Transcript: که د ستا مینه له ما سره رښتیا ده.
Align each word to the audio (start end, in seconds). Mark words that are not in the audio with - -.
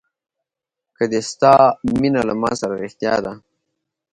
که 0.95 1.03
د 1.11 1.15
ستا 1.29 1.55
مینه 1.99 2.21
له 2.29 2.33
ما 2.41 2.51
سره 2.59 2.75
رښتیا 2.83 3.15
ده. 3.25 3.33